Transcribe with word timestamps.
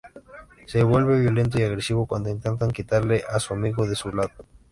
Se 0.65 0.81
vuelve 0.81 1.19
violento 1.21 1.59
y 1.59 1.61
agresivo 1.61 2.07
cuando 2.07 2.31
intentan 2.31 2.71
quitarle 2.71 3.21
a 3.29 3.39
su 3.39 3.53
amigo 3.53 3.85
de 3.85 3.95
su 3.95 4.11
lado. 4.11 4.31